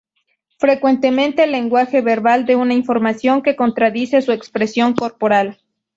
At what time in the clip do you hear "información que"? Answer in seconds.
2.73-3.55